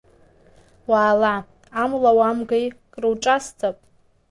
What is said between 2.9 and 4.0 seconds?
круҿасҵап!